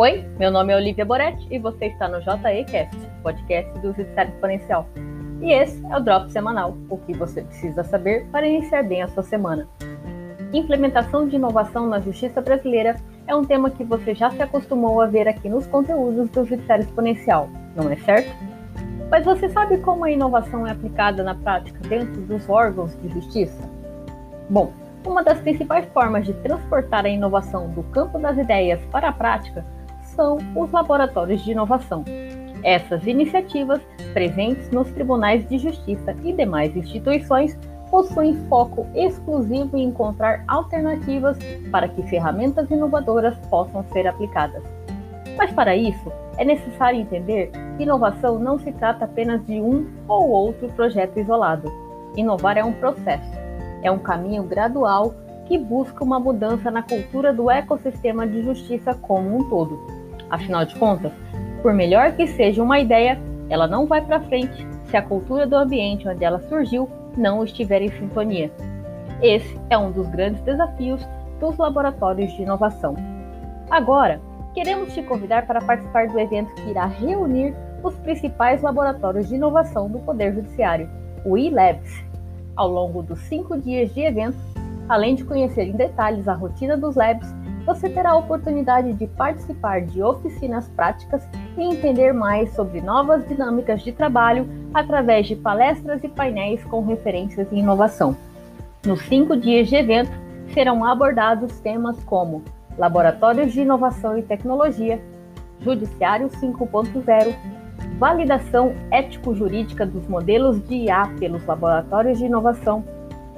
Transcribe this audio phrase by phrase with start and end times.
[0.00, 4.88] Oi, meu nome é Olivia Boretti e você está no JECast, podcast do Judiciário Exponencial.
[5.42, 9.08] E esse é o Drop Semanal, o que você precisa saber para iniciar bem a
[9.08, 9.66] sua semana.
[10.52, 12.94] Implementação de inovação na justiça brasileira
[13.26, 16.84] é um tema que você já se acostumou a ver aqui nos conteúdos do Judiciário
[16.84, 18.30] Exponencial, não é certo?
[19.10, 23.68] Mas você sabe como a inovação é aplicada na prática dentro dos órgãos de justiça?
[24.48, 24.72] Bom,
[25.04, 29.64] uma das principais formas de transportar a inovação do campo das ideias para a prática
[30.18, 32.04] são os laboratórios de inovação.
[32.64, 33.80] Essas iniciativas,
[34.12, 37.56] presentes nos tribunais de justiça e demais instituições,
[37.88, 41.38] possuem foco exclusivo em encontrar alternativas
[41.70, 44.62] para que ferramentas inovadoras possam ser aplicadas.
[45.36, 50.28] Mas para isso, é necessário entender que inovação não se trata apenas de um ou
[50.28, 51.72] outro projeto isolado.
[52.16, 53.30] Inovar é um processo,
[53.82, 55.14] é um caminho gradual
[55.46, 59.97] que busca uma mudança na cultura do ecossistema de justiça como um todo.
[60.30, 61.12] Afinal de contas,
[61.62, 65.56] por melhor que seja uma ideia, ela não vai para frente se a cultura do
[65.56, 68.50] ambiente onde ela surgiu não estiver em sintonia.
[69.22, 71.06] Esse é um dos grandes desafios
[71.40, 72.94] dos laboratórios de inovação.
[73.70, 74.20] Agora,
[74.54, 79.88] queremos te convidar para participar do evento que irá reunir os principais laboratórios de inovação
[79.88, 80.88] do Poder Judiciário,
[81.24, 82.04] o eLabs.
[82.56, 84.36] Ao longo dos cinco dias de evento,
[84.88, 87.32] além de conhecer em detalhes a rotina dos labs,
[87.68, 93.82] você terá a oportunidade de participar de oficinas práticas e entender mais sobre novas dinâmicas
[93.82, 98.16] de trabalho através de palestras e painéis com referências em inovação.
[98.86, 100.10] Nos cinco dias de evento,
[100.54, 102.42] serão abordados temas como
[102.78, 104.98] laboratórios de inovação e tecnologia,
[105.60, 107.34] judiciário 5.0,
[107.98, 112.82] validação ético-jurídica dos modelos de IA pelos laboratórios de inovação,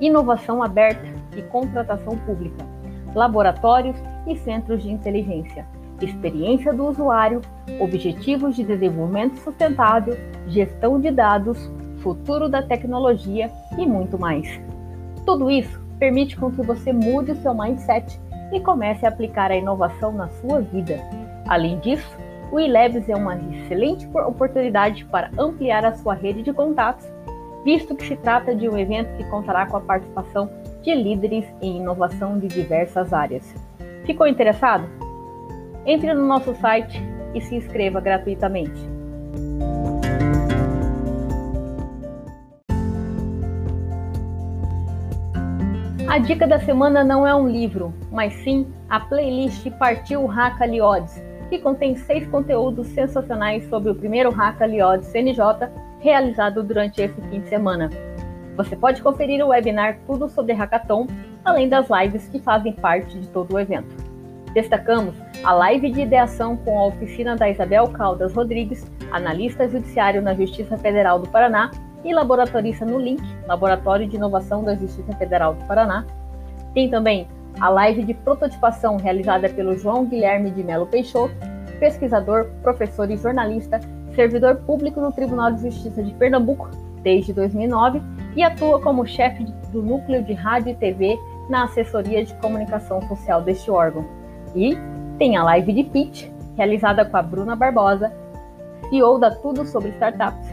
[0.00, 2.66] inovação aberta e contratação pública,
[3.14, 3.96] laboratórios
[4.26, 5.66] e centros de inteligência,
[6.00, 7.40] experiência do usuário,
[7.80, 10.16] objetivos de desenvolvimento sustentável,
[10.48, 14.60] gestão de dados, futuro da tecnologia e muito mais.
[15.24, 18.20] Tudo isso permite com que você mude o seu mindset
[18.52, 21.00] e comece a aplicar a inovação na sua vida.
[21.48, 22.16] Além disso,
[22.52, 27.06] o eLabs é uma excelente oportunidade para ampliar a sua rede de contatos,
[27.64, 30.48] visto que se trata de um evento que contará com a participação
[30.82, 33.52] de líderes em inovação de diversas áreas.
[34.06, 34.88] Ficou interessado?
[35.84, 37.02] Entre no nosso site
[37.34, 38.96] e se inscreva gratuitamente.
[46.08, 51.20] A dica da semana não é um livro, mas sim a playlist Partiu Raca Liodes,
[51.50, 55.68] que contém seis conteúdos sensacionais sobre o primeiro Raca Liodes CNJ
[55.98, 57.90] realizado durante esse fim de semana.
[58.56, 61.08] Você pode conferir o webinar Tudo sobre Hackathon
[61.46, 63.94] além das lives que fazem parte de todo o evento.
[64.52, 65.14] Destacamos
[65.44, 70.76] a live de ideação com a oficina da Isabel Caldas Rodrigues, analista judiciário na Justiça
[70.76, 71.70] Federal do Paraná
[72.04, 76.04] e laboratorista no LINC, Laboratório de Inovação da Justiça Federal do Paraná.
[76.74, 77.28] Tem também
[77.60, 81.34] a live de prototipação realizada pelo João Guilherme de Melo Peixoto,
[81.78, 83.80] pesquisador, professor e jornalista,
[84.14, 86.70] servidor público no Tribunal de Justiça de Pernambuco
[87.02, 88.02] desde 2009
[88.34, 91.16] e atua como chefe do núcleo de rádio e TV
[91.48, 94.04] na assessoria de comunicação social deste órgão.
[94.54, 94.76] E
[95.18, 98.12] tem a live de pitch, realizada com a Bruna Barbosa,
[98.88, 100.48] CEO da Tudo sobre Startups,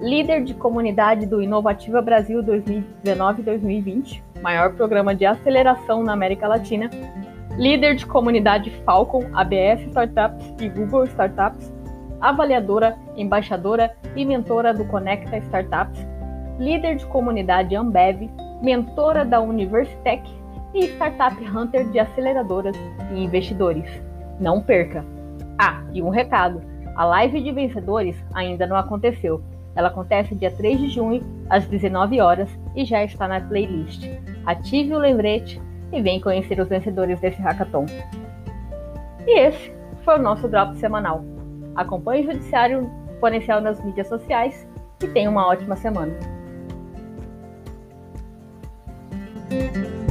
[0.00, 6.90] líder de comunidade do Inovativa Brasil 2019-2020, maior programa de aceleração na América Latina,
[7.56, 11.72] líder de comunidade Falcon, ABS Startups e Google Startups,
[12.20, 16.06] avaliadora, embaixadora e mentora do Conecta Startups,
[16.58, 18.30] líder de comunidade Ambev,
[18.62, 20.22] mentora da Universitec
[20.74, 22.76] e Startup Hunter de aceleradoras
[23.12, 23.88] e investidores.
[24.40, 25.04] Não perca!
[25.58, 26.62] Ah, e um recado:
[26.94, 29.42] a live de vencedores ainda não aconteceu.
[29.74, 34.08] Ela acontece dia 3 de junho, às 19 horas, e já está na playlist.
[34.46, 35.60] Ative o lembrete
[35.92, 37.84] e vem conhecer os vencedores desse hackathon.
[39.26, 39.72] E esse
[40.04, 41.22] foi o nosso drop semanal.
[41.74, 44.66] Acompanhe o Judiciário Exponencial nas mídias sociais
[45.02, 46.35] e tenha uma ótima semana.
[49.50, 50.05] Música